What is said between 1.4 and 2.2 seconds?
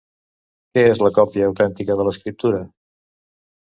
autèntica de